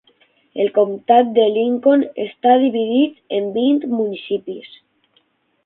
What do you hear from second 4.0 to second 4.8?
municipis.